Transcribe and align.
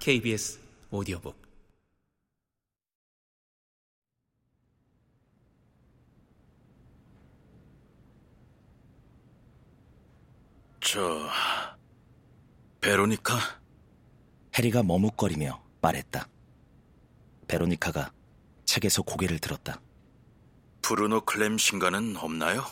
KBS 0.00 0.58
오디오북 0.90 1.36
저 10.80 11.28
베로니카 12.80 13.34
해리가 14.58 14.82
머뭇거리며 14.82 15.62
말했다. 15.80 16.26
베로니카가 17.46 18.12
책에서 18.64 19.02
고개를 19.02 19.38
들었다. 19.38 19.80
브루노 20.82 21.22
클램 21.22 21.58
신가는 21.58 22.16
없나요? 22.16 22.64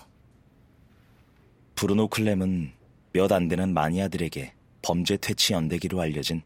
브루노 1.77 2.09
클램은 2.09 2.73
몇 3.13 3.33
안 3.33 3.49
되는 3.49 3.73
마니아들에게 3.75 4.55
범죄 4.83 5.17
퇴치 5.17 5.53
연대기로 5.53 6.01
알려진 6.01 6.43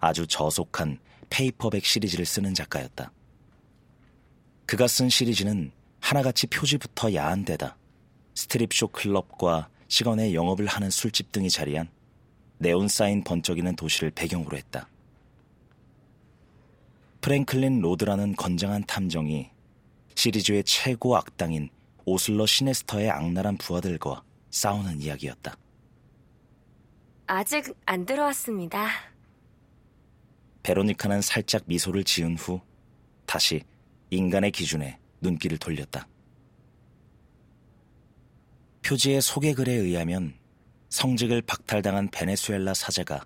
아주 0.00 0.26
저속한 0.26 0.98
페이퍼백 1.28 1.84
시리즈를 1.84 2.26
쓰는 2.26 2.54
작가였다. 2.54 3.12
그가 4.66 4.88
쓴 4.88 5.08
시리즈는 5.08 5.72
하나같이 6.00 6.46
표지부터 6.46 7.14
야한 7.14 7.44
데다 7.44 7.76
스트립쇼 8.34 8.88
클럽과 8.88 9.68
시간 9.88 10.21
외 10.21 10.34
영업을 10.34 10.66
하는 10.66 10.90
술집 10.90 11.32
등이 11.32 11.50
자리한 11.50 11.88
네온 12.58 12.88
사인 12.88 13.22
번쩍이는 13.22 13.76
도시를 13.76 14.10
배경으로 14.10 14.56
했다. 14.56 14.88
프랭클린 17.20 17.80
로드라는 17.80 18.34
건장한 18.36 18.84
탐정이 18.86 19.50
시리즈의 20.14 20.64
최고 20.64 21.16
악당인 21.16 21.68
오슬러 22.04 22.46
시네스터의 22.46 23.10
악랄한 23.10 23.58
부하들과 23.58 24.22
싸우는 24.50 25.00
이야기였다. 25.00 25.56
아직 27.26 27.76
안 27.86 28.06
들어왔습니다. 28.06 29.09
베로니카는 30.62 31.22
살짝 31.22 31.62
미소를 31.66 32.04
지은 32.04 32.36
후 32.36 32.60
다시 33.26 33.62
인간의 34.10 34.50
기준에 34.50 34.98
눈길을 35.20 35.58
돌렸다. 35.58 36.08
표지의 38.82 39.22
소개글에 39.22 39.72
의하면 39.72 40.34
성직을 40.88 41.42
박탈당한 41.42 42.10
베네수엘라 42.10 42.74
사제가 42.74 43.24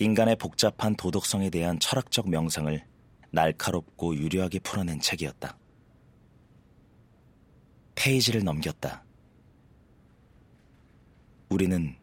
인간의 0.00 0.36
복잡한 0.36 0.96
도덕성에 0.96 1.50
대한 1.50 1.78
철학적 1.78 2.28
명상을 2.28 2.84
날카롭고 3.30 4.16
유려하게 4.16 4.58
풀어낸 4.60 4.98
책이었다. 4.98 5.56
페이지를 7.94 8.42
넘겼다. 8.42 9.04
우리는 11.50 11.96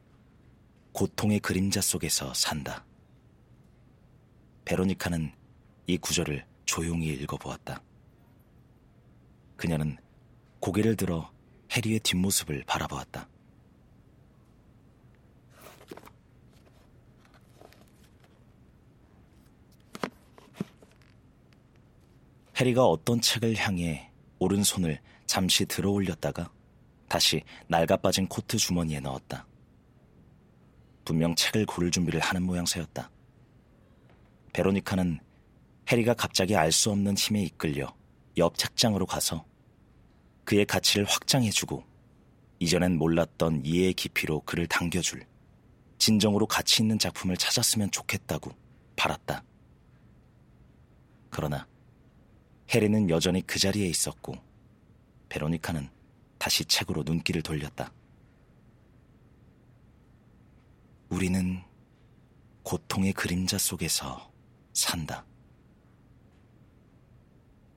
고통의 0.93 1.39
그림자 1.39 1.81
속에서 1.81 2.33
산다. 2.33 2.85
베로니카는 4.67 5.31
이 5.85 5.97
구절을 5.97 6.45
조용히 6.65 7.07
읽어보았다. 7.13 7.81
그녀는 9.55 9.95
고개를 10.59 10.97
들어 10.97 11.31
해리의 11.71 12.01
뒷모습을 12.01 12.65
바라보았다. 12.67 13.29
해리가 22.57 22.85
어떤 22.85 23.21
책을 23.21 23.55
향해 23.55 24.11
오른손을 24.39 24.99
잠시 25.25 25.65
들어 25.65 25.91
올렸다가 25.91 26.51
다시 27.07 27.41
낡아빠진 27.69 28.27
코트 28.27 28.57
주머니에 28.57 28.99
넣었다. 28.99 29.47
분명 31.05 31.33
책을 31.35 31.65
고를 31.65 31.89
준비를 31.89 32.19
하는 32.19 32.43
모양새였다. 32.43 33.09
베로니카는 34.53 35.19
해리가 35.91 36.13
갑자기 36.15 36.55
알 36.55 36.71
수 36.71 36.91
없는 36.91 37.15
힘에 37.15 37.43
이끌려 37.43 37.95
옆 38.37 38.57
책장으로 38.57 39.05
가서 39.05 39.45
그의 40.43 40.65
가치를 40.65 41.05
확장해주고 41.05 41.83
이전엔 42.59 42.97
몰랐던 42.97 43.65
이해의 43.65 43.93
깊이로 43.93 44.41
그를 44.41 44.67
당겨줄 44.67 45.25
진정으로 45.97 46.47
가치 46.47 46.83
있는 46.83 46.99
작품을 46.99 47.37
찾았으면 47.37 47.91
좋겠다고 47.91 48.51
바랐다. 48.95 49.43
그러나 51.29 51.67
해리는 52.69 53.09
여전히 53.09 53.41
그 53.45 53.59
자리에 53.59 53.87
있었고 53.87 54.35
베로니카는 55.29 55.89
다시 56.37 56.65
책으로 56.65 57.03
눈길을 57.03 57.41
돌렸다. 57.41 57.91
우리는 61.09 61.61
고통의 62.63 63.13
그림자 63.13 63.57
속에서 63.57 64.31
산다. 64.77 65.25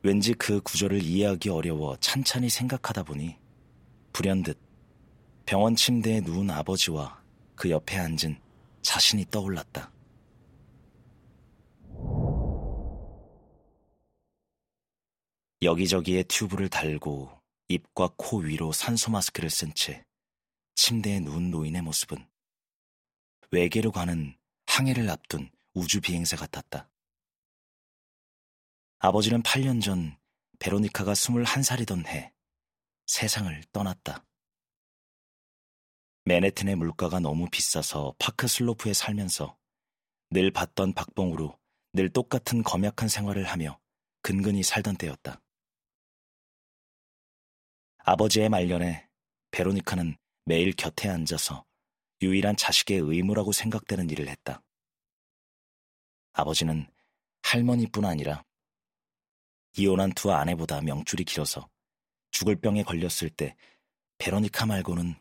왠지 0.03 0.35
그 0.35 0.61
구절을 0.61 1.03
이해하기 1.03 1.49
어려워 1.49 1.97
찬찬히 1.97 2.51
생각하다 2.51 3.05
보니 3.05 3.37
불현듯 4.13 4.59
병원 5.47 5.75
침대에 5.75 6.21
누운 6.21 6.51
아버지와 6.51 7.23
그 7.55 7.71
옆에 7.71 7.99
앉은 7.99 8.39
자신이 8.83 9.27
떠올랐다. 9.31 9.91
여기저기에 15.63 16.25
튜브를 16.25 16.69
달고 16.69 17.31
입과 17.69 18.11
코 18.17 18.39
위로 18.39 18.73
산소 18.73 19.11
마스크를 19.11 19.49
쓴 19.49 19.73
채 19.75 20.05
침대에 20.75 21.21
누운 21.21 21.51
노인의 21.51 21.81
모습은 21.83 22.27
외계로 23.51 23.91
가는 23.91 24.37
항해를 24.67 25.09
앞둔 25.09 25.51
우주 25.73 26.01
비행사 26.01 26.37
같았다. 26.37 26.90
아버지는 29.03 29.43
8년 29.43 29.81
전 29.83 30.15
베로니카가 30.59 31.15
21살이던 31.15 32.07
해 32.07 32.35
세상을 33.07 33.65
떠났다. 33.73 34.27
맨해튼의 36.27 36.77
물가가 36.77 37.19
너무 37.19 37.49
비싸서 37.51 38.15
파크 38.19 38.47
슬로프에 38.47 38.93
살면서 38.93 39.57
늘 40.29 40.51
봤던 40.51 40.93
박봉으로 40.93 41.59
늘 41.95 42.11
똑같은 42.11 42.63
검약한 42.63 43.09
생활을 43.09 43.45
하며 43.45 43.81
근근히 44.21 44.63
살던 44.63 44.97
때였다. 44.97 45.41
아버지의 48.05 48.51
말년에 48.51 49.09
베로니카는 49.51 50.19
매일 50.45 50.73
곁에 50.77 51.09
앉아서 51.09 51.65
유일한 52.21 52.55
자식의 52.55 52.99
의무라고 52.99 53.53
생각되는 53.53 54.11
일을 54.11 54.29
했다. 54.29 54.63
아버지는 56.35 56.87
할머니뿐 57.41 58.05
아니라 58.05 58.45
이혼한 59.77 60.13
두 60.13 60.33
아내보다 60.33 60.81
명줄이 60.81 61.25
길어서 61.25 61.69
죽을 62.31 62.57
병에 62.57 62.83
걸렸을 62.83 63.31
때 63.31 63.57
베로니카 64.19 64.67
말고는 64.67 65.15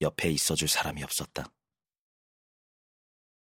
옆에 0.00 0.30
있어줄 0.30 0.68
사람이 0.68 1.02
없었다. 1.02 1.52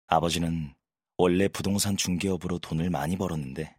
아버지는 0.08 0.74
원래 1.18 1.48
부동산 1.48 1.98
중개업으로 1.98 2.60
돈을 2.60 2.90
많이 2.90 3.18
벌었는데 3.18 3.76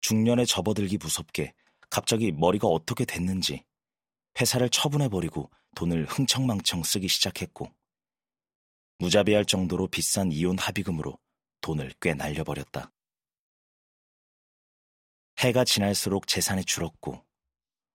중년에 0.00 0.44
접어들기 0.44 0.98
무섭게 0.98 1.54
갑자기 1.88 2.32
머리가 2.32 2.68
어떻게 2.68 3.04
됐는지 3.04 3.64
회사를 4.40 4.68
처분해버리고 4.68 5.50
돈을 5.76 6.06
흥청망청 6.06 6.82
쓰기 6.82 7.08
시작했고 7.08 7.72
무자비할 8.98 9.44
정도로 9.44 9.88
비싼 9.88 10.30
이혼 10.32 10.58
합의금으로 10.58 11.18
돈을 11.60 11.92
꽤 12.00 12.14
날려버렸다. 12.14 12.93
해가 15.44 15.62
지날수록 15.64 16.26
재산이 16.26 16.64
줄었고 16.64 17.22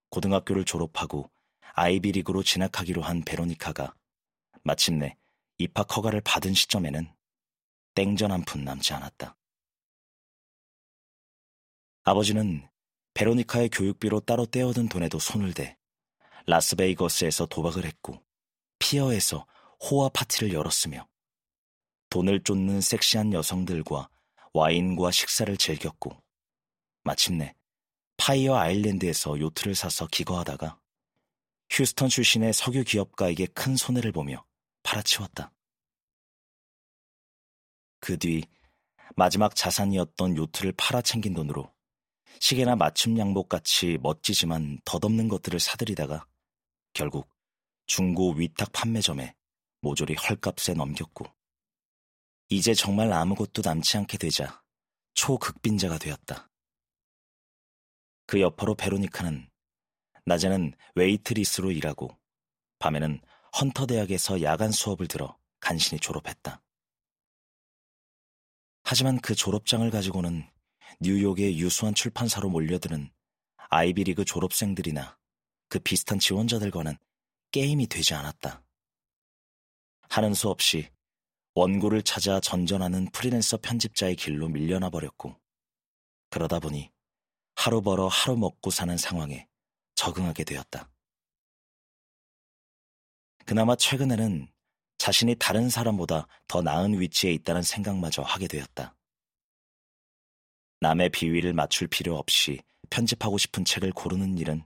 고등학교를 0.10 0.66
졸업하고 0.66 1.32
아이비리그로 1.74 2.44
진학하기로 2.44 3.02
한 3.02 3.24
베로니카가 3.24 3.96
마침내 4.64 5.18
입학 5.58 5.96
허가를 5.98 6.22
받은 6.22 6.54
시점에는 6.54 7.12
땡전 7.96 8.32
한 8.32 8.44
푼 8.44 8.64
남지 8.64 8.94
않았다. 8.94 9.36
아버지는 12.04 12.70
베로니카의 13.16 13.70
교육비로 13.70 14.20
따로 14.22 14.46
떼어둔 14.46 14.88
돈에도 14.88 15.18
손을 15.18 15.54
대 15.56 15.76
라스베이거스에서 16.46 17.48
도박을 17.48 17.84
했고 17.84 18.24
피어에서 18.78 19.48
호화 19.90 20.10
파티를 20.10 20.54
열었으며 20.54 21.08
돈을 22.12 22.44
쫓는 22.44 22.82
섹시한 22.82 23.34
여성들과 23.34 24.08
와인과 24.54 25.10
식사를 25.10 25.58
즐겼고 25.58 26.29
마침내 27.10 27.56
파이어 28.18 28.56
아일랜드에서 28.56 29.40
요트를 29.40 29.74
사서 29.74 30.06
기거하다가 30.06 30.80
휴스턴 31.72 32.08
출신의 32.08 32.54
석유 32.54 32.84
기업가에게 32.84 33.48
큰 33.48 33.76
손해를 33.76 34.12
보며 34.12 34.46
팔아치웠다. 34.84 35.52
그 38.00 38.16
뒤 38.20 38.44
마지막 39.16 39.56
자산이었던 39.56 40.38
요트를 40.38 40.74
팔아챙긴 40.74 41.34
돈으로 41.34 41.74
시계나 42.40 42.76
맞춤 42.76 43.18
양복 43.18 43.50
같이 43.50 43.98
멋지지만 44.04 44.80
덧없는 44.86 45.30
것들을 45.30 45.60
사들이다가 45.60 46.28
결국 46.94 47.28
중고 47.88 48.34
위탁 48.34 48.72
판매점에 48.72 49.36
모조리 49.82 50.14
헐값에 50.14 50.76
넘겼고 50.76 51.26
이제 52.50 52.76
정말 52.76 53.12
아무것도 53.12 53.64
남지 53.66 53.98
않게 53.98 54.20
되자 54.20 54.62
초극빈자가 55.16 55.98
되었다. 55.98 56.49
그 58.30 58.42
여파로 58.42 58.76
베로니카는 58.76 59.50
낮에는 60.26 60.74
웨이트리스로 60.94 61.72
일하고 61.72 62.16
밤에는 62.78 63.20
헌터 63.60 63.88
대학에서 63.88 64.44
야간 64.44 64.72
수업을 64.72 65.08
들어 65.08 65.36
간신히 65.60 66.00
졸업했다. 66.00 66.62
하지만 68.84 69.20
그 69.20 69.34
졸업장을 69.34 69.90
가지고는 69.90 70.48
뉴욕의 71.00 71.58
유수한 71.58 71.96
출판사로 71.96 72.50
몰려드는 72.50 73.12
아이비리그 73.72 74.26
졸업생들이나 74.26 75.18
그 75.68 75.80
비슷한 75.80 76.20
지원자들과는 76.20 77.00
게임이 77.52 77.88
되지 77.88 78.14
않았다. 78.14 78.64
하는 80.08 80.36
수 80.36 80.50
없이 80.50 80.88
원고를 81.56 82.04
찾아 82.04 82.40
전전하는 82.40 83.10
프리랜서 83.10 83.58
편집자의 83.58 84.16
길로 84.16 84.50
밀려나 84.50 84.92
버렸고, 84.92 85.36
그러다 86.30 86.60
보니 86.60 86.92
하루 87.62 87.82
벌어 87.82 88.08
하루 88.08 88.38
먹고 88.38 88.72
사는 88.72 88.96
상황에 88.96 89.46
적응하게 89.96 90.46
되었다. 90.46 90.90
그나마 93.46 93.76
최근에는 93.76 94.50
자신이 94.98 95.36
다른 95.38 95.68
사람보다 95.68 96.28
더 96.48 96.62
나은 96.62 97.02
위치에 97.02 97.34
있다는 97.34 97.62
생각마저 97.62 98.22
하게 98.22 98.48
되었다. 98.48 98.96
남의 100.80 101.10
비위를 101.10 101.52
맞출 101.52 101.88
필요 101.88 102.16
없이 102.16 102.62
편집하고 102.90 103.38
싶은 103.38 103.66
책을 103.66 103.92
고르는 103.92 104.38
일은 104.38 104.64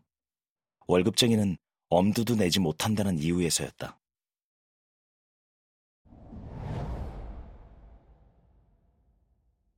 월급쟁이는 0.86 1.57
엄두도 1.89 2.36
내지 2.36 2.60
못한다는 2.60 3.18
이유에서였다. 3.18 4.00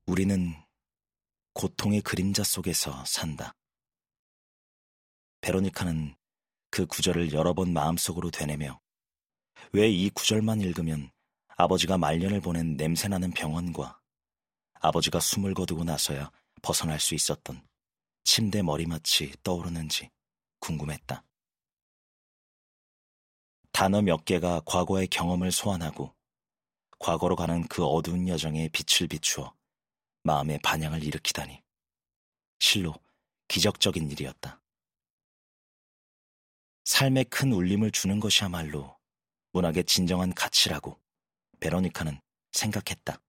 우리는 0.06 0.65
고통의 1.56 2.02
그림자 2.02 2.44
속에서 2.44 3.06
산다. 3.06 3.56
베로니카는 5.40 6.14
그 6.70 6.86
구절을 6.86 7.32
여러 7.32 7.54
번 7.54 7.72
마음속으로 7.72 8.30
되뇌며 8.30 8.82
왜 9.72 9.90
이 9.90 10.10
구절만 10.10 10.60
읽으면 10.60 11.12
아버지가 11.56 11.98
말년을 11.98 12.42
보낸 12.42 12.76
냄새나는 12.76 13.32
병원과 13.32 14.02
아버지가 14.82 15.22
숨을 15.22 15.54
거두고 15.54 15.86
나서야 15.86 16.30
벗어날 16.62 17.00
수 17.00 17.16
있었던 17.16 17.66
침대 18.26 18.62
머리맡이 18.62 19.32
떠오르는지 19.42 20.10
궁금했다. 20.60 21.24
단어 23.72 24.02
몇 24.02 24.26
개가 24.26 24.64
과거의 24.66 25.08
경험을 25.08 25.54
소환하고 25.54 26.14
과거로 27.00 27.38
가는 27.38 27.66
그 27.70 27.86
어두운 27.86 28.28
여정에 28.28 28.68
빛을 28.74 29.08
비추어 29.08 29.56
마음의 30.26 30.58
반향을 30.64 31.04
일으키다니. 31.04 31.62
실로 32.58 32.96
기적적인 33.48 34.10
일이었다. 34.10 34.60
삶에 36.84 37.26
큰 37.26 37.52
울림을 37.54 37.92
주는 37.92 38.20
것이야말로 38.20 38.98
문학의 39.52 39.84
진정한 39.84 40.34
가치라고 40.34 41.00
베로니카는 41.60 42.20
생각했다. 42.54 43.20